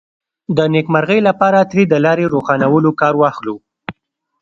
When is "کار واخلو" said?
3.01-3.55